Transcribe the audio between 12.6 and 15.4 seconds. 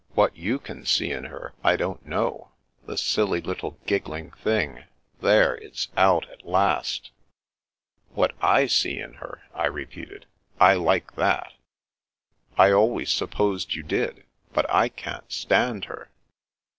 always supposed you did. But I can't